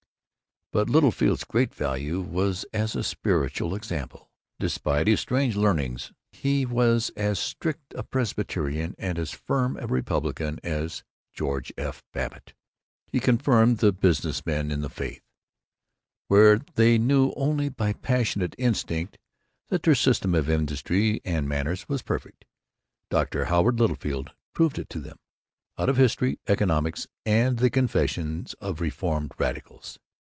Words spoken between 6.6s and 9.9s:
was as strict a Presbyterian and as firm a